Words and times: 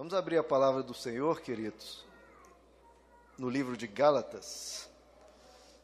Vamos 0.00 0.14
abrir 0.14 0.38
a 0.38 0.42
palavra 0.42 0.82
do 0.82 0.94
Senhor, 0.94 1.42
queridos, 1.42 2.06
no 3.36 3.50
livro 3.50 3.76
de 3.76 3.86
Gálatas, 3.86 4.88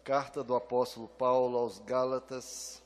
carta 0.02 0.42
do 0.42 0.54
apóstolo 0.54 1.06
Paulo 1.06 1.58
aos 1.58 1.80
Gálatas. 1.80 2.82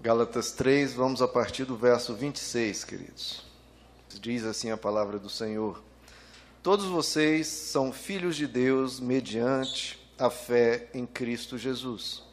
Gálatas 0.00 0.50
3, 0.50 0.94
vamos 0.94 1.22
a 1.22 1.28
partir 1.28 1.64
do 1.64 1.76
verso 1.76 2.12
26, 2.12 2.82
queridos. 2.82 3.44
Diz 4.20 4.44
assim 4.44 4.72
a 4.72 4.76
palavra 4.76 5.16
do 5.16 5.30
Senhor: 5.30 5.80
Todos 6.60 6.86
vocês 6.86 7.46
são 7.46 7.92
filhos 7.92 8.34
de 8.34 8.48
Deus 8.48 8.98
mediante 8.98 10.04
a 10.18 10.28
fé 10.28 10.90
em 10.92 11.06
Cristo 11.06 11.56
Jesus. 11.56 12.24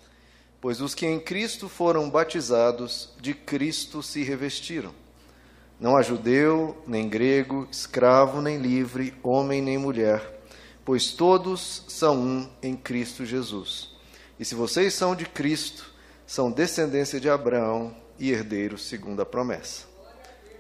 Pois 0.60 0.82
os 0.82 0.96
que 0.96 1.06
em 1.06 1.20
Cristo 1.20 1.70
foram 1.70 2.10
batizados, 2.10 3.14
de 3.22 3.36
Cristo 3.36 4.02
se 4.02 4.24
revestiram. 4.24 5.00
Não 5.82 5.98
há 5.98 6.04
judeu, 6.04 6.78
nem 6.86 7.10
grego, 7.10 7.68
escravo, 7.72 8.40
nem 8.40 8.60
livre, 8.60 9.16
homem, 9.24 9.64
nem 9.64 9.80
mulher, 9.80 10.22
pois 10.86 11.12
todos 11.12 11.84
são 11.88 12.20
um 12.20 12.50
em 12.62 12.76
Cristo 12.76 13.26
Jesus. 13.26 13.90
E 14.40 14.46
se 14.46 14.54
vocês 14.54 14.94
são 14.94 15.16
de 15.16 15.26
Cristo, 15.26 15.92
são 16.24 16.52
descendência 16.52 17.20
de 17.20 17.28
Abraão 17.32 17.96
e 18.20 18.30
herdeiros 18.30 18.88
segundo 18.88 19.24
a 19.24 19.26
promessa. 19.26 19.88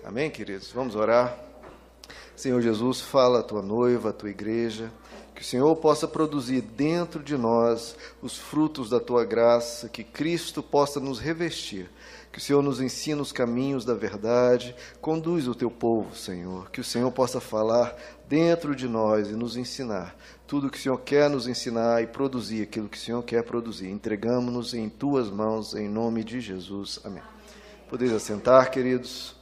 Amém, 0.04 0.31
queridos? 0.31 0.72
Vamos 0.72 0.95
orar. 0.95 1.38
Senhor 2.36 2.59
Jesus, 2.59 3.00
fala 3.00 3.42
a 3.42 3.44
tua 3.44 3.62
noiva, 3.62 4.09
a 4.09 4.14
tua 4.14 4.31
igreja, 4.31 4.92
que 5.35 5.41
o 5.41 5.45
Senhor 5.45 5.76
possa 5.77 6.08
produzir 6.08 6.62
dentro 6.62 7.23
de 7.23 7.38
nós 7.38 7.95
os 8.22 8.38
frutos 8.38 8.89
da 8.89 8.99
tua 8.99 9.26
graça, 9.26 9.89
que 9.89 10.03
Cristo 10.03 10.62
possa 10.62 10.99
nos 10.99 11.20
revestir 11.20 11.89
que 12.31 12.39
o 12.39 12.41
Senhor 12.41 12.63
nos 12.63 12.80
ensine 12.80 13.20
os 13.20 13.31
caminhos 13.31 13.84
da 13.84 13.94
verdade, 13.94 14.73
conduz 15.02 15.48
o 15.48 15.55
teu 15.55 15.70
povo, 15.70 16.16
Senhor. 16.16 16.72
Que 16.72 16.80
o 16.80 16.84
Senhor 16.84 17.12
possa 17.12 17.41
falar 17.41 17.94
dentro 18.27 18.73
de 18.73 18.88
nós 18.88 19.30
e 19.30 19.33
nos 19.33 19.58
ensinar 19.58 20.16
tudo 20.47 20.67
o 20.67 20.69
que 20.69 20.78
o 20.78 20.81
Senhor 20.81 20.97
quer 21.00 21.30
nos 21.30 21.47
ensinar 21.47 22.02
e 22.02 22.08
produzir 22.08 22.63
aquilo 22.63 22.88
que 22.88 22.97
o 22.97 23.02
Senhor 23.02 23.22
quer 23.23 23.44
produzir. 23.44 23.89
Entregamos-nos 23.89 24.73
em 24.73 24.88
tuas 24.88 25.30
mãos, 25.30 25.75
em 25.75 25.89
nome 25.89 26.23
de 26.23 26.39
Jesus. 26.39 27.00
Amém. 27.03 27.23
Podeis 27.89 28.13
assentar, 28.13 28.72
queridos. 28.72 29.36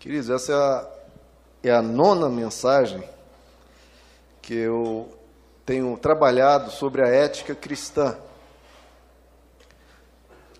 Queridos, 0.00 0.30
essa 0.30 0.52
é 0.52 0.56
a, 0.56 1.70
é 1.70 1.70
a 1.76 1.82
nona 1.82 2.28
mensagem 2.28 3.02
que 4.48 4.54
eu 4.54 5.06
tenho 5.66 5.94
trabalhado 5.98 6.70
sobre 6.70 7.02
a 7.02 7.06
ética 7.06 7.54
cristã 7.54 8.16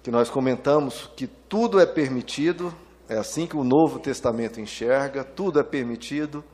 que 0.03 0.11
nós 0.11 0.28
comentamos 0.28 1.08
que 1.17 1.27
tudo 1.27 1.81
é 1.81 1.86
permitido, 1.86 2.70
é 3.09 3.16
assim 3.16 3.47
que 3.47 3.56
o 3.56 3.64
Novo 3.64 3.98
Testamento 3.98 4.61
enxerga, 4.61 5.25
tudo 5.25 5.59
é 5.59 5.62
permitido, 5.62 6.44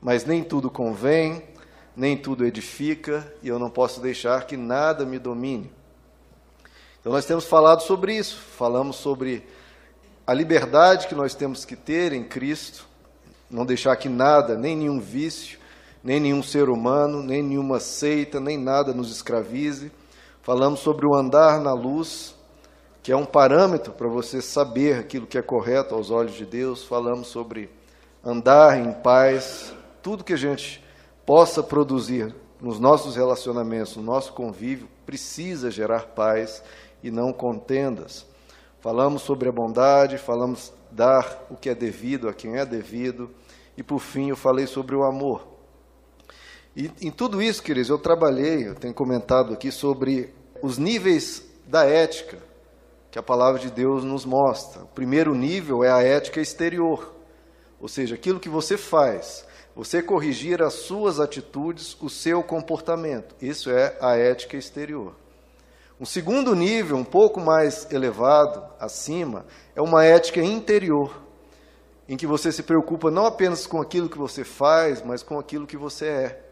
mas 0.00 0.24
nem 0.24 0.42
tudo 0.42 0.70
convém, 0.70 1.42
nem 1.94 2.16
tudo 2.16 2.46
edifica, 2.46 3.30
e 3.42 3.48
eu 3.48 3.58
não 3.58 3.68
posso 3.68 4.00
deixar 4.00 4.46
que 4.46 4.56
nada 4.56 5.04
me 5.04 5.18
domine. 5.18 5.70
Então 7.00 7.12
nós 7.12 7.26
temos 7.26 7.44
falado 7.44 7.82
sobre 7.82 8.16
isso, 8.16 8.38
falamos 8.56 8.96
sobre 8.96 9.46
a 10.26 10.32
liberdade 10.32 11.06
que 11.06 11.14
nós 11.14 11.34
temos 11.34 11.66
que 11.66 11.76
ter 11.76 12.14
em 12.14 12.24
Cristo, 12.24 12.86
não 13.50 13.66
deixar 13.66 13.94
que 13.96 14.08
nada, 14.08 14.56
nem 14.56 14.74
nenhum 14.74 14.98
vício, 14.98 15.57
nem 16.02 16.20
nenhum 16.20 16.42
ser 16.42 16.68
humano, 16.68 17.22
nem 17.22 17.42
nenhuma 17.42 17.80
seita, 17.80 18.40
nem 18.40 18.56
nada 18.56 18.92
nos 18.92 19.10
escravize. 19.10 19.90
Falamos 20.42 20.80
sobre 20.80 21.06
o 21.06 21.14
andar 21.14 21.60
na 21.60 21.72
luz, 21.72 22.34
que 23.02 23.12
é 23.12 23.16
um 23.16 23.26
parâmetro 23.26 23.92
para 23.92 24.08
você 24.08 24.40
saber 24.40 24.98
aquilo 24.98 25.26
que 25.26 25.38
é 25.38 25.42
correto 25.42 25.94
aos 25.94 26.10
olhos 26.10 26.34
de 26.34 26.46
Deus. 26.46 26.84
Falamos 26.84 27.28
sobre 27.28 27.70
andar 28.24 28.78
em 28.78 28.92
paz, 28.92 29.74
tudo 30.02 30.24
que 30.24 30.32
a 30.32 30.38
gente 30.38 30.82
possa 31.26 31.62
produzir 31.62 32.34
nos 32.60 32.80
nossos 32.80 33.16
relacionamentos, 33.16 33.96
no 33.96 34.02
nosso 34.02 34.32
convívio, 34.32 34.88
precisa 35.06 35.70
gerar 35.70 36.06
paz 36.08 36.62
e 37.02 37.10
não 37.10 37.32
contendas. 37.32 38.26
Falamos 38.80 39.22
sobre 39.22 39.48
a 39.48 39.52
bondade, 39.52 40.18
falamos 40.18 40.72
dar 40.90 41.46
o 41.50 41.56
que 41.56 41.68
é 41.68 41.74
devido 41.74 42.28
a 42.28 42.34
quem 42.34 42.56
é 42.56 42.64
devido, 42.64 43.30
e 43.76 43.82
por 43.82 43.98
fim 43.98 44.30
eu 44.30 44.36
falei 44.36 44.66
sobre 44.66 44.96
o 44.96 45.04
amor. 45.04 45.57
E 46.78 46.92
em 47.02 47.10
tudo 47.10 47.42
isso, 47.42 47.60
queridos, 47.60 47.90
eu 47.90 47.98
trabalhei, 47.98 48.68
eu 48.68 48.74
tenho 48.76 48.94
comentado 48.94 49.52
aqui 49.52 49.72
sobre 49.72 50.32
os 50.62 50.78
níveis 50.78 51.42
da 51.66 51.84
ética 51.84 52.38
que 53.10 53.18
a 53.18 53.22
palavra 53.22 53.58
de 53.58 53.68
Deus 53.68 54.04
nos 54.04 54.24
mostra. 54.24 54.84
O 54.84 54.86
primeiro 54.86 55.34
nível 55.34 55.82
é 55.82 55.90
a 55.90 56.00
ética 56.00 56.40
exterior, 56.40 57.12
ou 57.80 57.88
seja, 57.88 58.14
aquilo 58.14 58.38
que 58.38 58.48
você 58.48 58.76
faz, 58.76 59.44
você 59.74 60.00
corrigir 60.00 60.62
as 60.62 60.74
suas 60.74 61.18
atitudes, 61.18 61.96
o 62.00 62.08
seu 62.08 62.44
comportamento. 62.44 63.34
Isso 63.42 63.72
é 63.72 63.96
a 64.00 64.16
ética 64.16 64.56
exterior. 64.56 65.16
Um 66.00 66.06
segundo 66.06 66.54
nível, 66.54 66.96
um 66.96 67.04
pouco 67.04 67.40
mais 67.40 67.90
elevado, 67.90 68.64
acima, 68.78 69.44
é 69.74 69.82
uma 69.82 70.04
ética 70.04 70.40
interior, 70.40 71.22
em 72.08 72.16
que 72.16 72.24
você 72.24 72.52
se 72.52 72.62
preocupa 72.62 73.10
não 73.10 73.26
apenas 73.26 73.66
com 73.66 73.80
aquilo 73.80 74.08
que 74.08 74.16
você 74.16 74.44
faz, 74.44 75.02
mas 75.02 75.24
com 75.24 75.40
aquilo 75.40 75.66
que 75.66 75.76
você 75.76 76.06
é. 76.06 76.47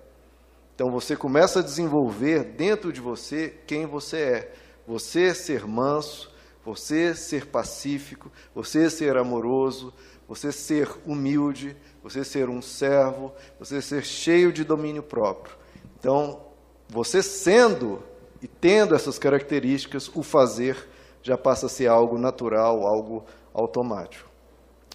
Então 0.76 0.90
você 0.90 1.16
começa 1.16 1.60
a 1.60 1.62
desenvolver 1.62 2.44
dentro 2.44 2.92
de 2.92 3.00
você 3.00 3.48
quem 3.66 3.86
você 3.86 4.16
é. 4.18 4.52
Você 4.86 5.34
ser 5.34 5.66
manso, 5.66 6.30
você 6.62 7.14
ser 7.14 7.46
pacífico, 7.46 8.30
você 8.54 8.90
ser 8.90 9.16
amoroso, 9.16 9.92
você 10.28 10.52
ser 10.52 10.88
humilde, 11.06 11.74
você 12.02 12.22
ser 12.22 12.50
um 12.50 12.60
servo, 12.60 13.32
você 13.58 13.80
ser 13.80 14.04
cheio 14.04 14.52
de 14.52 14.64
domínio 14.64 15.02
próprio. 15.02 15.56
Então, 15.98 16.42
você 16.90 17.22
sendo 17.22 18.02
e 18.42 18.46
tendo 18.46 18.94
essas 18.94 19.18
características, 19.18 20.10
o 20.14 20.22
fazer 20.22 20.76
já 21.22 21.38
passa 21.38 21.66
a 21.66 21.70
ser 21.70 21.86
algo 21.86 22.18
natural, 22.18 22.86
algo 22.86 23.24
automático. 23.54 24.28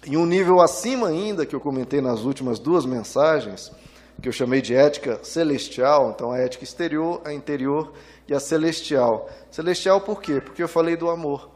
Em 0.06 0.16
um 0.16 0.26
nível 0.26 0.60
acima 0.60 1.08
ainda, 1.08 1.44
que 1.44 1.56
eu 1.56 1.60
comentei 1.60 2.00
nas 2.00 2.20
últimas 2.20 2.60
duas 2.60 2.86
mensagens, 2.86 3.72
que 4.20 4.28
eu 4.28 4.32
chamei 4.32 4.60
de 4.60 4.74
ética 4.74 5.22
celestial, 5.22 6.10
então 6.10 6.32
a 6.32 6.38
ética 6.38 6.64
exterior, 6.64 7.20
a 7.24 7.32
interior 7.32 7.92
e 8.28 8.34
a 8.34 8.40
celestial. 8.40 9.28
Celestial 9.50 10.00
por 10.00 10.20
quê? 10.20 10.40
Porque 10.40 10.62
eu 10.62 10.68
falei 10.68 10.96
do 10.96 11.10
amor. 11.10 11.50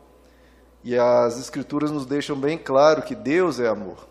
E 0.83 0.97
as 0.97 1.39
Escrituras 1.39 1.91
nos 1.91 2.07
deixam 2.07 2.39
bem 2.39 2.57
claro 2.57 3.03
que 3.03 3.15
Deus 3.15 3.59
é 3.59 3.69
amor. 3.69 4.07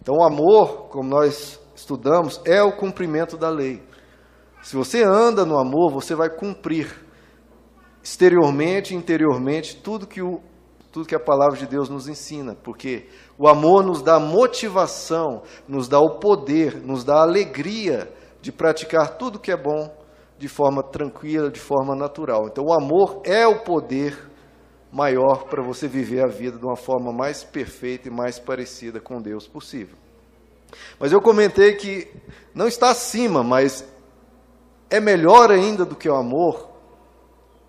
Então, 0.00 0.16
o 0.16 0.22
amor, 0.22 0.88
como 0.88 1.08
nós 1.08 1.60
estudamos, 1.74 2.40
é 2.44 2.62
o 2.62 2.76
cumprimento 2.76 3.36
da 3.36 3.48
lei. 3.48 3.82
Se 4.62 4.76
você 4.76 5.02
anda 5.02 5.44
no 5.44 5.58
amor, 5.58 5.92
você 5.92 6.14
vai 6.14 6.28
cumprir 6.28 7.06
exteriormente 8.02 8.94
interiormente 8.94 9.76
tudo 9.76 10.06
que, 10.06 10.22
o, 10.22 10.40
tudo 10.90 11.06
que 11.06 11.14
a 11.14 11.20
palavra 11.20 11.56
de 11.56 11.66
Deus 11.66 11.88
nos 11.88 12.08
ensina, 12.08 12.54
porque 12.54 13.06
o 13.36 13.46
amor 13.46 13.84
nos 13.84 14.02
dá 14.02 14.18
motivação, 14.18 15.42
nos 15.66 15.88
dá 15.88 16.00
o 16.00 16.18
poder, 16.18 16.76
nos 16.76 17.04
dá 17.04 17.16
a 17.16 17.22
alegria 17.22 18.10
de 18.40 18.50
praticar 18.50 19.16
tudo 19.18 19.38
que 19.38 19.52
é 19.52 19.56
bom 19.56 19.94
de 20.38 20.48
forma 20.48 20.82
tranquila, 20.82 21.50
de 21.50 21.60
forma 21.60 21.94
natural. 21.94 22.46
Então, 22.46 22.64
o 22.64 22.72
amor 22.72 23.20
é 23.24 23.46
o 23.46 23.62
poder 23.62 24.16
maior 24.90 25.44
para 25.44 25.62
você 25.62 25.86
viver 25.86 26.24
a 26.24 26.28
vida 26.28 26.56
de 26.56 26.64
uma 26.64 26.76
forma 26.76 27.12
mais 27.12 27.44
perfeita 27.44 28.08
e 28.08 28.10
mais 28.10 28.38
parecida 28.38 29.00
com 29.00 29.20
Deus 29.20 29.46
possível. 29.46 29.96
Mas 30.98 31.12
eu 31.12 31.20
comentei 31.20 31.74
que 31.74 32.10
não 32.54 32.68
está 32.68 32.90
acima, 32.90 33.42
mas 33.42 33.86
é 34.88 35.00
melhor 35.00 35.50
ainda 35.50 35.84
do 35.84 35.96
que 35.96 36.08
o 36.08 36.14
amor, 36.14 36.70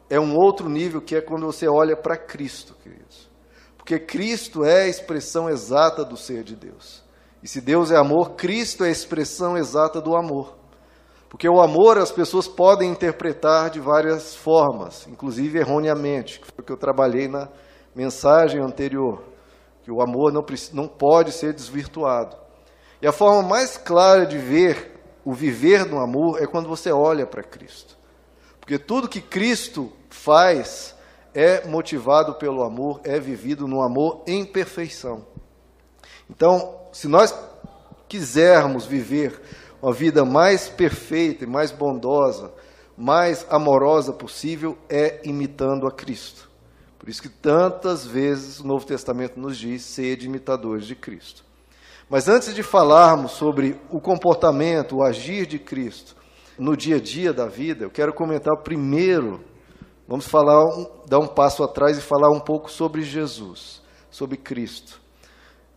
é 0.10 0.20
um 0.20 0.36
outro 0.36 0.68
nível 0.68 1.02
que 1.02 1.16
é 1.16 1.22
quando 1.22 1.46
você 1.46 1.68
olha 1.68 1.96
para 1.96 2.18
Cristo, 2.18 2.76
queridos. 2.82 3.30
Porque 3.78 4.00
Cristo 4.00 4.64
é 4.64 4.84
a 4.84 4.88
expressão 4.88 5.50
exata 5.50 6.04
do 6.04 6.18
ser 6.18 6.44
de 6.44 6.56
Deus. 6.56 7.04
E 7.42 7.48
se 7.48 7.62
Deus 7.62 7.92
é 7.92 7.96
amor, 7.96 8.32
Cristo 8.32 8.84
é 8.84 8.88
a 8.88 8.92
expressão 8.92 9.58
exata 9.58 10.02
do 10.02 10.16
amor. 10.16 10.58
Porque 11.30 11.48
o 11.48 11.62
amor 11.62 11.98
as 11.98 12.12
pessoas 12.12 12.48
podem 12.48 12.90
interpretar 12.90 13.70
de 13.70 13.80
várias 13.80 14.36
formas, 14.36 15.08
inclusive 15.08 15.60
erroneamente, 15.60 16.40
que 16.40 16.48
foi 16.48 16.64
o 16.64 16.64
que 16.64 16.72
eu 16.72 16.78
trabalhei 16.78 17.28
na 17.28 17.48
mensagem 17.96 18.62
anterior, 18.62 19.24
que 19.84 19.92
o 19.92 20.02
amor 20.02 20.34
não, 20.34 20.44
não 20.74 20.88
pode 20.88 21.32
ser 21.32 21.54
desvirtuado. 21.54 22.36
E 23.02 23.08
a 23.08 23.12
forma 23.12 23.48
mais 23.48 23.78
clara 23.78 24.26
de 24.26 24.38
ver 24.38 25.00
o 25.24 25.34
viver 25.34 25.86
no 25.86 26.00
amor 26.00 26.42
é 26.42 26.48
quando 26.48 26.68
você 26.68 26.92
olha 26.92 27.26
para 27.26 27.44
Cristo. 27.44 27.98
Porque 28.70 28.84
tudo 28.84 29.10
que 29.10 29.20
Cristo 29.20 29.92
faz 30.12 30.96
é 31.34 31.68
motivado 31.68 32.36
pelo 32.36 32.62
amor, 32.62 33.02
é 33.04 33.20
vivido 33.20 33.68
no 33.68 33.82
amor 33.82 34.22
em 34.28 34.46
perfeição. 34.46 35.26
Então, 36.30 36.78
se 36.92 37.08
nós 37.08 37.34
quisermos 38.08 38.86
viver 38.86 39.42
uma 39.82 39.92
vida 39.92 40.24
mais 40.24 40.70
perfeita 40.70 41.46
e 41.46 41.48
mais 41.48 41.72
bondosa, 41.72 42.54
mais 42.96 43.44
amorosa 43.50 44.14
possível 44.14 44.78
é 44.88 45.20
imitando 45.24 45.88
a 45.88 45.92
Cristo. 45.92 46.48
Por 47.00 47.10
isso 47.10 47.24
que 47.24 47.30
tantas 47.30 48.06
vezes 48.06 48.60
o 48.60 48.68
Novo 48.68 48.86
Testamento 48.86 49.40
nos 49.40 49.58
diz: 49.58 49.82
sede 49.82 50.28
imitadores 50.28 50.86
de 50.86 50.94
Cristo. 50.94 51.44
Mas 52.08 52.28
antes 52.28 52.54
de 52.54 52.62
falarmos 52.62 53.32
sobre 53.32 53.82
o 53.90 54.00
comportamento, 54.00 54.98
o 54.98 55.04
agir 55.04 55.48
de 55.48 55.58
Cristo 55.58 56.19
no 56.60 56.76
dia 56.76 56.98
a 56.98 57.00
dia 57.00 57.32
da 57.32 57.48
vida, 57.48 57.86
eu 57.86 57.90
quero 57.90 58.14
comentar 58.14 58.56
primeiro, 58.58 59.40
vamos 60.06 60.28
falar, 60.28 60.62
dar 61.08 61.20
um 61.20 61.28
passo 61.28 61.64
atrás 61.64 61.98
e 61.98 62.02
falar 62.02 62.30
um 62.30 62.40
pouco 62.40 62.70
sobre 62.70 63.02
Jesus, 63.02 63.82
sobre 64.12 64.36
Cristo. 64.36 65.00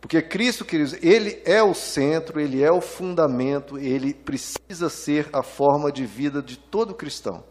Porque 0.01 0.21
Cristo, 0.21 0.65
queridos, 0.65 0.93
ele 1.01 1.41
é 1.45 1.63
o 1.63 1.73
centro, 1.73 2.41
ele 2.41 2.61
é 2.61 2.69
o 2.69 2.81
fundamento, 2.81 3.79
ele 3.79 4.13
precisa 4.13 4.89
ser 4.89 5.29
a 5.31 5.41
forma 5.41 5.89
de 5.89 6.05
vida 6.05 6.41
de 6.41 6.57
todo 6.57 6.93
cristão. 6.93 7.41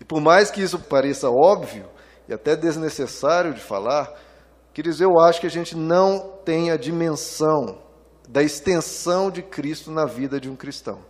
E 0.00 0.04
por 0.04 0.20
mais 0.20 0.52
que 0.52 0.62
isso 0.62 0.78
pareça 0.78 1.28
óbvio 1.28 1.86
e 2.28 2.32
até 2.32 2.54
desnecessário 2.54 3.52
de 3.52 3.60
falar, 3.60 4.12
queridos, 4.72 5.00
eu 5.00 5.18
acho 5.18 5.40
que 5.40 5.46
a 5.48 5.50
gente 5.50 5.76
não 5.76 6.38
tem 6.44 6.70
a 6.70 6.76
dimensão 6.76 7.82
da 8.28 8.40
extensão 8.40 9.28
de 9.28 9.42
Cristo 9.42 9.90
na 9.90 10.06
vida 10.06 10.40
de 10.40 10.48
um 10.48 10.54
cristão. 10.54 11.00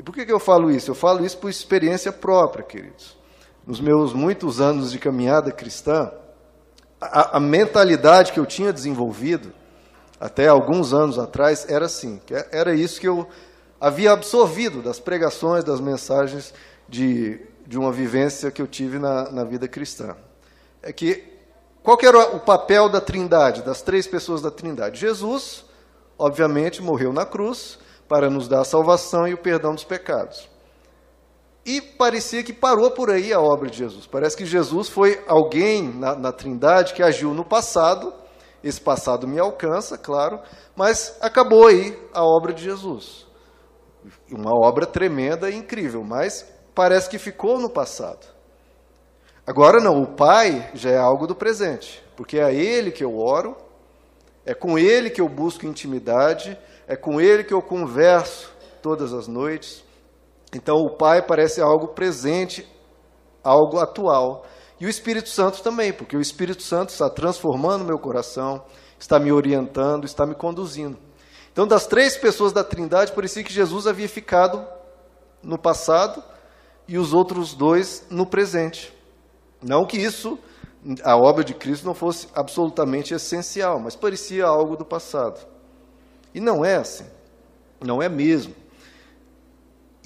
E 0.00 0.02
por 0.02 0.14
que, 0.14 0.24
que 0.24 0.32
eu 0.32 0.40
falo 0.40 0.70
isso? 0.70 0.90
Eu 0.90 0.94
falo 0.94 1.26
isso 1.26 1.36
por 1.36 1.50
experiência 1.50 2.10
própria, 2.10 2.64
queridos. 2.64 3.18
Nos 3.66 3.82
meus 3.82 4.14
muitos 4.14 4.58
anos 4.58 4.92
de 4.92 4.98
caminhada 4.98 5.52
cristã, 5.52 6.10
a, 6.98 7.36
a, 7.36 7.40
mentalidade 7.40 8.32
que 8.32 8.40
eu 8.40 8.46
tinha 8.46 8.72
desenvolvido 8.72 9.52
até 10.18 10.48
alguns 10.48 10.94
anos 10.94 11.18
atrás 11.18 11.66
era 11.68 11.84
assim, 11.84 12.18
é, 12.30 12.48
era 12.50 12.74
isso 12.74 12.98
que 12.98 13.06
eu 13.06 13.28
havia 13.78 14.12
absorvido 14.12 14.80
das 14.80 14.98
pregações, 14.98 15.64
das 15.64 15.82
mensagens 15.82 16.54
de, 16.88 17.38
de 17.66 17.78
uma 17.78 17.92
vivência 17.92 18.50
que 18.50 18.62
eu 18.62 18.66
tive 18.66 18.98
na, 18.98 19.30
na 19.30 19.44
vida 19.44 19.68
cristã. 19.68 20.16
É 20.82 20.94
que 20.94 21.22
qual 21.82 21.98
que 21.98 22.06
era 22.06 22.34
o 22.34 22.40
papel 22.40 22.88
da 22.88 23.02
Trindade, 23.02 23.60
das 23.60 23.82
três 23.82 24.06
pessoas 24.06 24.40
da 24.40 24.50
Trindade? 24.50 24.98
Jesus, 24.98 25.62
obviamente, 26.18 26.80
morreu 26.80 27.12
na 27.12 27.26
cruz 27.26 27.78
para 28.10 28.28
nos 28.28 28.48
dar 28.48 28.62
a 28.62 28.64
salvação 28.64 29.28
e 29.28 29.34
o 29.34 29.38
perdão 29.38 29.72
dos 29.72 29.84
pecados. 29.84 30.50
E 31.64 31.80
parecia 31.80 32.42
que 32.42 32.52
parou 32.52 32.90
por 32.90 33.08
aí 33.08 33.32
a 33.32 33.40
obra 33.40 33.70
de 33.70 33.78
Jesus. 33.78 34.04
Parece 34.04 34.36
que 34.36 34.44
Jesus 34.44 34.88
foi 34.88 35.22
alguém 35.28 35.88
na, 35.94 36.16
na 36.16 36.32
Trindade 36.32 36.92
que 36.92 37.04
agiu 37.04 37.32
no 37.32 37.44
passado, 37.44 38.12
esse 38.64 38.80
passado 38.80 39.28
me 39.28 39.38
alcança, 39.38 39.96
claro, 39.96 40.40
mas 40.74 41.16
acabou 41.20 41.68
aí 41.68 41.96
a 42.12 42.24
obra 42.24 42.52
de 42.52 42.64
Jesus. 42.64 43.28
Uma 44.28 44.58
obra 44.58 44.86
tremenda 44.86 45.48
e 45.48 45.54
incrível, 45.54 46.02
mas 46.02 46.44
parece 46.74 47.08
que 47.08 47.16
ficou 47.16 47.60
no 47.60 47.70
passado. 47.70 48.26
Agora 49.46 49.78
não, 49.80 50.02
o 50.02 50.16
Pai 50.16 50.68
já 50.74 50.90
é 50.90 50.98
algo 50.98 51.28
do 51.28 51.36
presente, 51.36 52.02
porque 52.16 52.38
é 52.38 52.44
a 52.44 52.52
Ele 52.52 52.90
que 52.90 53.04
eu 53.04 53.16
oro, 53.16 53.56
é 54.44 54.52
com 54.52 54.76
Ele 54.76 55.10
que 55.10 55.20
eu 55.20 55.28
busco 55.28 55.64
intimidade, 55.64 56.58
é 56.90 56.96
com 56.96 57.20
Ele 57.20 57.44
que 57.44 57.54
eu 57.54 57.62
converso 57.62 58.52
todas 58.82 59.12
as 59.12 59.28
noites. 59.28 59.84
Então 60.52 60.74
o 60.74 60.96
Pai 60.96 61.24
parece 61.24 61.60
algo 61.60 61.94
presente, 61.94 62.68
algo 63.44 63.78
atual. 63.78 64.44
E 64.80 64.86
o 64.86 64.88
Espírito 64.88 65.28
Santo 65.28 65.62
também, 65.62 65.92
porque 65.92 66.16
o 66.16 66.20
Espírito 66.20 66.64
Santo 66.64 66.88
está 66.88 67.08
transformando 67.08 67.84
meu 67.84 67.96
coração, 67.96 68.64
está 68.98 69.20
me 69.20 69.30
orientando, 69.30 70.04
está 70.04 70.26
me 70.26 70.34
conduzindo. 70.34 70.98
Então, 71.52 71.64
das 71.64 71.86
três 71.86 72.16
pessoas 72.16 72.52
da 72.52 72.64
Trindade, 72.64 73.12
parecia 73.12 73.44
que 73.44 73.52
Jesus 73.52 73.86
havia 73.86 74.08
ficado 74.08 74.66
no 75.42 75.58
passado 75.58 76.20
e 76.88 76.98
os 76.98 77.12
outros 77.12 77.54
dois 77.54 78.04
no 78.10 78.26
presente. 78.26 78.92
Não 79.62 79.86
que 79.86 79.96
isso, 79.96 80.36
a 81.04 81.16
obra 81.16 81.44
de 81.44 81.54
Cristo, 81.54 81.86
não 81.86 81.94
fosse 81.94 82.26
absolutamente 82.34 83.14
essencial, 83.14 83.78
mas 83.78 83.94
parecia 83.94 84.44
algo 84.44 84.76
do 84.76 84.84
passado. 84.84 85.46
E 86.34 86.40
não 86.40 86.64
é 86.64 86.76
assim. 86.76 87.06
Não 87.80 88.02
é 88.02 88.08
mesmo. 88.08 88.54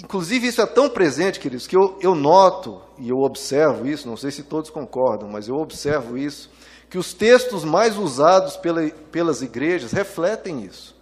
Inclusive, 0.02 0.48
isso 0.48 0.60
é 0.60 0.66
tão 0.66 0.88
presente, 0.88 1.38
queridos, 1.38 1.66
que 1.66 1.76
eu, 1.76 1.98
eu 2.00 2.14
noto 2.14 2.80
e 2.98 3.08
eu 3.08 3.18
observo 3.18 3.86
isso, 3.86 4.08
não 4.08 4.16
sei 4.16 4.30
se 4.30 4.42
todos 4.42 4.70
concordam, 4.70 5.28
mas 5.28 5.48
eu 5.48 5.54
observo 5.54 6.18
isso, 6.18 6.50
que 6.90 6.98
os 6.98 7.14
textos 7.14 7.64
mais 7.64 7.96
usados 7.96 8.56
pela, 8.56 8.88
pelas 9.10 9.40
igrejas 9.40 9.92
refletem 9.92 10.62
isso. 10.62 10.94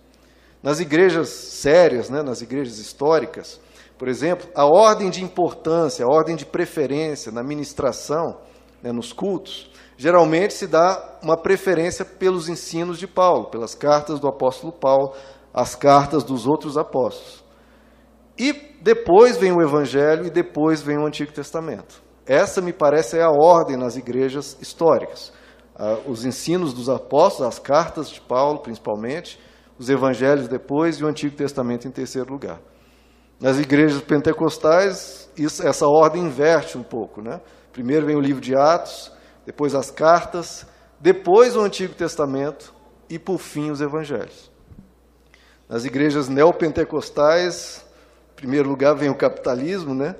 Nas 0.62 0.78
igrejas 0.78 1.28
sérias, 1.28 2.08
né, 2.08 2.22
nas 2.22 2.42
igrejas 2.42 2.78
históricas, 2.78 3.60
por 3.98 4.08
exemplo, 4.08 4.48
a 4.54 4.64
ordem 4.64 5.10
de 5.10 5.22
importância, 5.22 6.04
a 6.04 6.08
ordem 6.08 6.36
de 6.36 6.44
preferência 6.44 7.32
na 7.32 7.42
ministração, 7.42 8.38
né, 8.82 8.93
nos 8.93 9.12
cultos, 9.12 9.70
geralmente 9.96 10.55
se 10.55 10.67
dá 10.67 11.19
uma 11.23 11.37
preferência 11.37 12.05
pelos 12.05 12.49
ensinos 12.49 12.99
de 12.99 13.06
Paulo, 13.06 13.46
pelas 13.46 13.75
cartas 13.75 14.19
do 14.19 14.26
apóstolo 14.26 14.73
Paulo, 14.73 15.12
as 15.55 15.75
cartas 15.75 16.25
dos 16.25 16.46
outros 16.46 16.76
apóstolos. 16.76 17.44
E 18.38 18.52
depois 18.81 19.37
vem 19.37 19.52
o 19.52 19.62
Evangelho 19.62 20.26
e 20.26 20.31
depois 20.31 20.82
vem 20.82 20.99
o 20.99 21.06
Antigo 21.06 21.32
Testamento. 21.32 22.02
Essa, 22.26 22.61
me 22.61 22.73
parece, 22.73 23.19
é 23.19 23.23
a 23.23 23.31
ordem 23.31 23.76
nas 23.76 23.96
igrejas 23.96 24.56
históricas. 24.61 25.32
Ah, 25.75 25.99
os 26.06 26.25
ensinos 26.25 26.73
dos 26.73 26.88
apóstolos, 26.88 27.55
as 27.55 27.58
cartas 27.58 28.08
de 28.08 28.20
Paulo, 28.20 28.61
principalmente, 28.61 29.38
os 29.79 29.88
evangelhos 29.88 30.49
depois 30.49 30.99
e 30.99 31.05
o 31.05 31.08
Antigo 31.08 31.37
Testamento 31.37 31.87
em 31.87 31.90
terceiro 31.90 32.32
lugar. 32.32 32.61
Nas 33.40 33.58
igrejas 33.58 34.00
pentecostais, 34.00 35.29
isso, 35.37 35.67
essa 35.67 35.87
ordem 35.87 36.25
inverte 36.25 36.79
um 36.79 36.82
pouco. 36.82 37.20
Né? 37.20 37.40
Primeiro 37.72 38.06
vem 38.06 38.16
o 38.16 38.20
livro 38.20 38.40
de 38.40 38.54
Atos, 38.54 39.10
depois 39.46 39.74
as 39.74 39.90
cartas, 39.90 40.66
depois 41.00 41.56
o 41.56 41.60
Antigo 41.60 41.94
Testamento 41.94 42.74
e, 43.08 43.19
por 43.19 43.38
fim, 43.38 43.70
os 43.70 43.80
evangelhos. 43.80 44.50
Nas 45.69 45.84
igrejas 45.84 46.28
neopentecostais, 46.28 47.84
primeiro 48.36 48.69
lugar 48.69 48.94
vem 48.94 49.08
o 49.08 49.16
capitalismo, 49.16 49.94
né? 49.94 50.14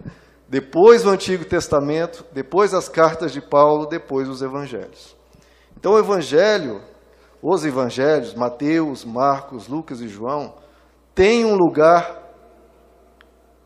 depois 0.52 1.06
o 1.06 1.08
Antigo 1.08 1.46
Testamento, 1.46 2.26
depois 2.31 2.75
as 2.75 2.87
cartas 2.87 3.32
de 3.32 3.40
Paulo, 3.40 3.87
depois 3.87 4.28
os 4.28 4.43
evangelhos. 4.43 5.16
Então 5.75 5.93
o 5.93 5.99
evangelho, 5.99 6.82
os 7.43 7.64
evangelhos, 7.64 8.34
Mateus, 8.34 9.02
Marcos, 9.02 9.66
Lucas 9.66 10.02
e 10.02 10.08
João, 10.08 10.54
têm 11.14 11.46
um 11.46 11.54
lugar 11.54 12.20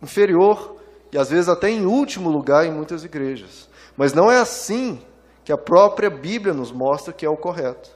inferior 0.01 0.77
e 1.13 1.19
às 1.19 1.29
vezes 1.31 1.49
até 1.49 1.69
em 1.69 1.87
último 1.87 2.31
lugar 2.31 2.65
em 2.65 2.73
muitas 2.73 3.03
igrejas. 3.03 3.69
Mas 3.97 4.13
não 4.13 4.31
é 4.31 4.39
assim 4.39 5.01
que 5.45 5.53
a 5.53 5.59
própria 5.59 6.11
Bíblia 6.11 6.53
nos 6.53 6.73
mostra 6.73 7.13
que 7.13 7.25
é 7.25 7.29
o 7.31 7.37
correto. 7.37 7.91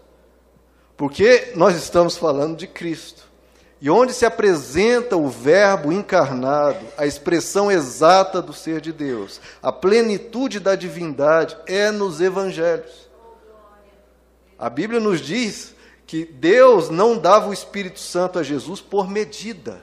Porque 0.96 1.52
nós 1.56 1.76
estamos 1.76 2.16
falando 2.16 2.56
de 2.56 2.66
Cristo. 2.66 3.28
E 3.80 3.88
onde 3.88 4.12
se 4.12 4.26
apresenta 4.26 5.16
o 5.16 5.28
Verbo 5.28 5.90
encarnado, 5.90 6.84
a 6.98 7.06
expressão 7.06 7.70
exata 7.70 8.42
do 8.42 8.52
ser 8.52 8.80
de 8.80 8.92
Deus, 8.92 9.40
a 9.62 9.72
plenitude 9.72 10.60
da 10.60 10.74
divindade, 10.74 11.56
é 11.66 11.90
nos 11.90 12.20
evangelhos. 12.20 13.08
A 14.58 14.68
Bíblia 14.68 15.00
nos 15.00 15.20
diz 15.20 15.74
que 16.06 16.26
Deus 16.26 16.90
não 16.90 17.16
dava 17.16 17.48
o 17.48 17.52
Espírito 17.54 17.98
Santo 17.98 18.38
a 18.38 18.42
Jesus 18.42 18.82
por 18.82 19.08
medida. 19.08 19.82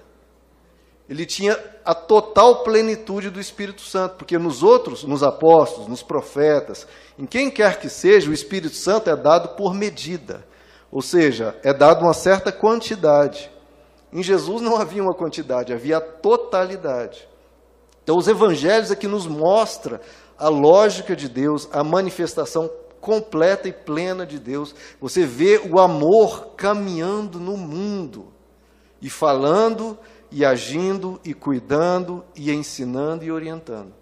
Ele 1.10 1.26
tinha 1.26 1.58
a 1.86 1.94
total 1.94 2.64
plenitude 2.64 3.30
do 3.30 3.40
Espírito 3.40 3.82
Santo, 3.82 4.16
porque 4.18 4.38
nos 4.38 4.62
outros, 4.62 5.04
nos 5.04 5.24
apóstolos, 5.24 5.88
nos 5.88 6.04
profetas, 6.04 6.86
em 7.18 7.26
quem 7.26 7.50
quer 7.50 7.80
que 7.80 7.90
seja, 7.90 8.30
o 8.30 8.34
Espírito 8.34 8.76
Santo 8.76 9.10
é 9.10 9.16
dado 9.16 9.56
por 9.56 9.74
medida. 9.74 10.46
Ou 10.92 11.02
seja, 11.02 11.56
é 11.64 11.74
dado 11.74 12.04
uma 12.04 12.14
certa 12.14 12.52
quantidade. 12.52 13.50
Em 14.12 14.22
Jesus 14.22 14.62
não 14.62 14.78
havia 14.78 15.02
uma 15.02 15.14
quantidade, 15.14 15.74
havia 15.74 15.98
a 15.98 16.02
totalidade. 16.02 17.28
Então, 18.04 18.18
os 18.18 18.28
evangelhos 18.28 18.92
aqui 18.92 19.08
nos 19.08 19.28
mostra 19.28 20.02
a 20.38 20.50
lógica 20.50 21.16
de 21.16 21.28
Deus, 21.28 21.68
a 21.72 21.84
manifestação 21.84 22.70
completa 23.02 23.68
e 23.68 23.74
plena 23.74 24.26
de 24.26 24.40
Deus. 24.40 24.74
Você 25.00 25.26
vê 25.26 25.58
o 25.58 25.80
amor 25.80 26.54
caminhando 26.56 27.40
no 27.40 27.58
mundo 27.58 28.32
e 29.02 29.10
falando 29.10 29.98
e 30.32 30.46
agindo 30.46 31.20
e 31.24 31.34
cuidando 31.34 32.24
e 32.36 32.52
ensinando 32.52 33.24
e 33.24 33.32
orientando. 33.32 33.94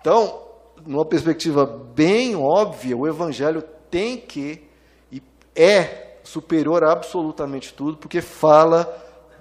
Então, 0.00 0.42
numa 0.86 1.04
perspectiva 1.04 1.66
bem 1.66 2.34
óbvia, 2.36 2.96
o 2.96 3.06
evangelho 3.06 3.62
tem 3.90 4.16
que 4.16 4.64
e 5.10 5.22
é 5.54 6.18
superior 6.22 6.84
a 6.84 6.92
absolutamente 6.92 7.74
tudo, 7.74 7.96
porque 7.96 8.20
fala 8.20 8.88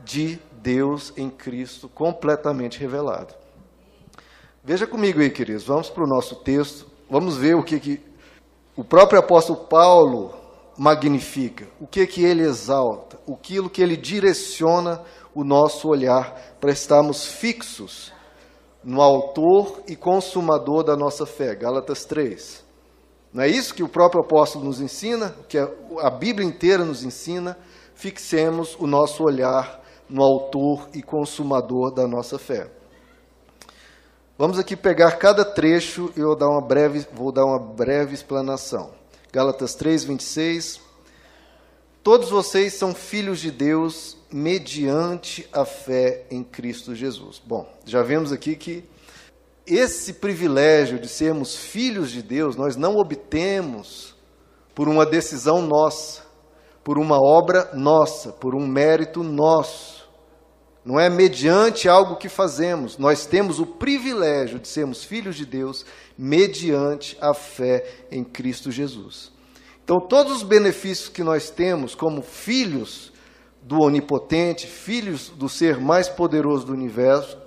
de 0.04 0.40
Deus 0.62 1.14
em 1.16 1.30
Cristo 1.30 1.88
completamente 1.88 2.80
revelado. 2.80 3.34
Veja 4.64 4.86
comigo 4.86 5.22
aí, 5.22 5.30
queridos, 5.30 5.64
vamos 5.66 5.90
para 5.90 6.04
o 6.04 6.08
nosso 6.08 6.36
texto, 6.36 6.88
vamos 7.10 7.38
ver 7.38 7.56
o 7.56 7.64
que, 7.64 7.80
que 7.80 8.02
o 8.76 8.84
próprio 8.84 9.20
apóstolo 9.20 9.66
Paulo 9.66 10.34
magnifica, 10.78 11.68
o 11.80 11.88
que 11.88 12.06
que 12.08 12.24
ele 12.24 12.44
exalta, 12.44 13.20
aquilo 13.32 13.70
que 13.70 13.82
ele 13.82 13.98
direciona 13.98 15.02
o 15.34 15.44
nosso 15.44 15.88
olhar 15.88 16.36
para 16.60 16.72
estarmos 16.72 17.26
fixos 17.26 18.12
no 18.84 19.02
autor 19.02 19.82
e 19.88 19.96
consumador 19.96 20.84
da 20.84 20.96
nossa 20.96 21.26
fé. 21.26 21.56
Gálatas 21.56 22.06
3. 22.06 22.64
Não 23.34 23.44
é 23.44 23.48
isso 23.48 23.74
que 23.74 23.84
o 23.84 23.90
próprio 23.90 24.24
apóstolo 24.24 24.66
nos 24.66 24.82
ensina, 24.82 25.36
que 25.48 25.58
a 25.58 26.10
Bíblia 26.10 26.48
inteira 26.48 26.84
nos 26.84 27.04
ensina? 27.04 27.58
Fixemos 27.94 28.76
o 28.80 28.88
nosso 28.88 29.24
olhar 29.24 29.80
no 30.10 30.24
autor 30.24 30.90
e 30.94 31.04
consumador 31.04 31.94
da 31.94 32.08
nossa 32.08 32.40
fé. 32.40 32.72
Vamos 34.38 34.58
aqui 34.58 34.76
pegar 34.76 35.18
cada 35.18 35.44
trecho 35.44 36.12
e 36.16 36.22
eu 36.22 36.36
dar 36.36 36.48
uma 36.48 36.66
breve, 36.66 37.06
vou 37.14 37.32
dar 37.32 37.46
uma 37.46 37.60
breve 37.60 38.14
explanação. 38.14 38.92
Gálatas 39.32 39.76
3, 39.76 40.06
26. 40.06 40.82
Todos 42.02 42.30
vocês 42.30 42.74
são 42.74 42.96
filhos 42.96 43.40
de 43.40 43.52
Deus 43.52 44.18
mediante 44.32 45.48
a 45.52 45.66
fé 45.66 46.26
em 46.30 46.44
Cristo 46.44 46.94
Jesus. 46.94 47.42
Bom, 47.44 47.68
já 47.86 48.04
vemos 48.04 48.32
aqui 48.32 48.56
que 48.56 48.84
esse 49.66 50.14
privilégio 50.14 51.00
de 51.00 51.08
sermos 51.08 51.56
filhos 51.56 52.12
de 52.12 52.22
Deus 52.22 52.56
nós 52.56 52.76
não 52.76 52.96
obtemos 52.96 54.16
por 54.74 54.88
uma 54.88 55.06
decisão 55.06 55.62
nossa, 55.62 56.24
por 56.84 56.98
uma 56.98 57.18
obra 57.18 57.70
nossa, 57.74 58.32
por 58.32 58.56
um 58.56 58.66
mérito 58.66 59.24
nosso. 59.24 60.10
Não 60.84 61.00
é 61.00 61.10
mediante 61.10 61.88
algo 61.88 62.16
que 62.16 62.30
fazemos. 62.30 62.98
Nós 62.98 63.26
temos 63.26 63.60
o 63.60 63.66
privilégio 63.66 64.60
de 64.60 64.68
sermos 64.68 65.04
filhos 65.04 65.36
de 65.36 65.46
Deus 65.46 65.86
mediante 66.18 67.18
a 67.22 67.34
fé 67.34 68.06
em 68.10 68.24
Cristo 68.24 68.72
Jesus. 68.72 69.32
Então, 69.84 70.00
todos 70.08 70.38
os 70.38 70.44
benefícios 70.44 71.10
que 71.10 71.24
nós 71.24 71.50
temos 71.50 71.94
como 71.94 72.22
filhos 72.22 73.12
do 73.70 73.82
Onipotente, 73.82 74.66
filhos 74.66 75.30
do 75.30 75.48
ser 75.48 75.80
mais 75.80 76.10
poderoso 76.10 76.66
do 76.66 76.74
universo, 76.74 77.38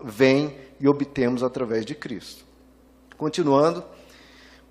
vêm 0.00 0.56
e 0.78 0.86
obtemos 0.86 1.42
através 1.42 1.84
de 1.84 1.96
Cristo. 1.96 2.44
Continuando, 3.18 3.82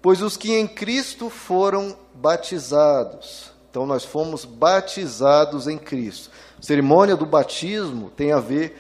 pois 0.01 0.22
os 0.22 0.38
que 0.38 0.53
em 0.53 0.65
Cristo 0.65 1.29
foram 1.29 1.93
batizados, 2.15 3.51
então 3.69 3.86
nós 3.86 4.05
fomos 4.05 4.45
batizados 4.45 5.67
em 5.67 5.77
Cristo. 5.77 6.31
A 6.57 6.62
cerimônia 6.62 7.17
do 7.17 7.25
batismo 7.25 8.10
tem 8.10 8.31
a 8.31 8.39
ver 8.39 8.74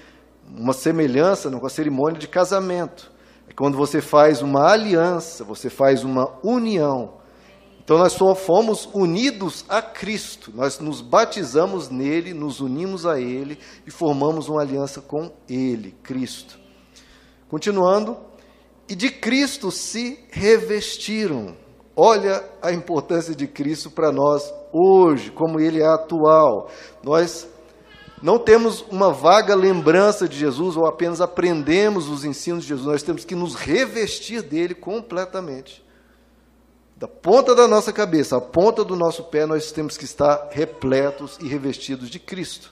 uma 0.47 0.71
semelhança 0.71 1.51
com 1.51 1.65
a 1.65 1.69
cerimônia 1.69 2.17
de 2.17 2.29
casamento. 2.29 3.11
É 3.49 3.53
quando 3.53 3.75
você 3.75 3.99
faz 3.99 4.41
uma 4.41 4.71
aliança, 4.71 5.43
você 5.43 5.69
faz 5.69 6.05
uma 6.05 6.39
união. 6.41 7.15
Então 7.83 7.97
nós 7.97 8.13
só 8.13 8.33
fomos 8.33 8.87
unidos 8.93 9.65
a 9.67 9.81
Cristo. 9.81 10.51
Nós 10.55 10.79
nos 10.79 11.01
batizamos 11.01 11.89
nele, 11.89 12.33
nos 12.33 12.61
unimos 12.61 13.05
a 13.05 13.19
ele 13.19 13.59
e 13.85 13.91
formamos 13.91 14.47
uma 14.47 14.61
aliança 14.61 15.01
com 15.01 15.31
ele, 15.49 15.93
Cristo. 16.01 16.57
Continuando, 17.49 18.17
e 18.87 18.95
de 18.95 19.09
Cristo 19.09 19.69
se 19.69 20.19
revestiram. 20.31 21.57
Olha 21.95 22.43
a 22.61 22.71
importância 22.71 23.35
de 23.35 23.47
Cristo 23.47 23.91
para 23.91 24.11
nós 24.11 24.51
hoje, 24.71 25.29
como 25.29 25.59
ele 25.59 25.81
é 25.81 25.85
atual. 25.85 26.69
Nós 27.03 27.47
não 28.21 28.39
temos 28.39 28.81
uma 28.89 29.11
vaga 29.11 29.53
lembrança 29.53 30.27
de 30.27 30.37
Jesus 30.37 30.77
ou 30.77 30.87
apenas 30.87 31.19
aprendemos 31.19 32.07
os 32.07 32.23
ensinos 32.23 32.63
de 32.63 32.69
Jesus, 32.69 32.87
nós 32.87 33.03
temos 33.03 33.25
que 33.25 33.35
nos 33.35 33.53
revestir 33.53 34.41
dele 34.41 34.73
completamente. 34.73 35.82
Da 37.03 37.07
ponta 37.09 37.53
da 37.53 37.67
nossa 37.67 37.91
cabeça 37.91 38.37
à 38.37 38.39
ponta 38.39 38.81
do 38.81 38.95
nosso 38.95 39.25
pé, 39.25 39.45
nós 39.45 39.73
temos 39.73 39.97
que 39.97 40.05
estar 40.05 40.47
repletos 40.51 41.37
e 41.41 41.49
revestidos 41.49 42.09
de 42.09 42.17
Cristo. 42.17 42.71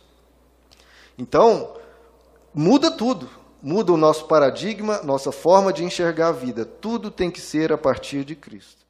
Então, 1.18 1.76
muda 2.54 2.90
tudo 2.90 3.30
muda 3.62 3.92
o 3.92 3.98
nosso 3.98 4.28
paradigma, 4.28 5.02
nossa 5.04 5.34
forma 5.34 5.74
de 5.74 5.84
enxergar 5.84 6.30
a 6.30 6.32
vida. 6.32 6.64
Tudo 6.64 7.12
tem 7.12 7.30
que 7.30 7.42
ser 7.42 7.74
a 7.74 7.78
partir 7.78 8.24
de 8.24 8.34
Cristo. 8.34 8.81